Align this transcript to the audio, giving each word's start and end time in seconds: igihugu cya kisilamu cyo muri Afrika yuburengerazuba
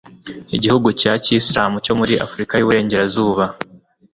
igihugu 0.55 0.87
cya 1.01 1.13
kisilamu 1.23 1.77
cyo 1.85 1.93
muri 1.99 2.13
Afrika 2.25 2.53
yuburengerazuba 2.55 3.43